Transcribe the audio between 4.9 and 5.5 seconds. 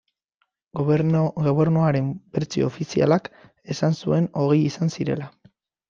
zirela.